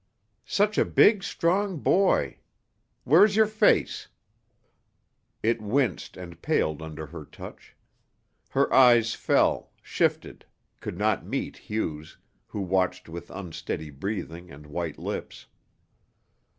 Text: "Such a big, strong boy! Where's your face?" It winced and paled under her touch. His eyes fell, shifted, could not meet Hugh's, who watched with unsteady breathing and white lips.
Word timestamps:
"Such 0.47 0.79
a 0.79 0.83
big, 0.83 1.21
strong 1.21 1.77
boy! 1.77 2.39
Where's 3.03 3.35
your 3.35 3.45
face?" 3.45 4.07
It 5.43 5.61
winced 5.61 6.17
and 6.17 6.41
paled 6.41 6.81
under 6.81 7.05
her 7.05 7.23
touch. 7.23 7.75
His 8.51 8.65
eyes 8.71 9.13
fell, 9.13 9.69
shifted, 9.83 10.43
could 10.79 10.97
not 10.97 11.27
meet 11.27 11.69
Hugh's, 11.69 12.17
who 12.47 12.61
watched 12.61 13.09
with 13.09 13.29
unsteady 13.29 13.91
breathing 13.91 14.49
and 14.49 14.65
white 14.65 14.97
lips. 14.97 15.45